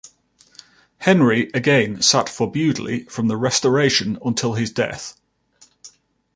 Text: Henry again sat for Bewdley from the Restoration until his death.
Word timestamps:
Henry 1.01 1.51
again 1.53 2.01
sat 2.01 2.27
for 2.27 2.51
Bewdley 2.51 3.07
from 3.07 3.27
the 3.27 3.37
Restoration 3.37 4.17
until 4.25 4.53
his 4.53 4.71
death. 4.71 5.21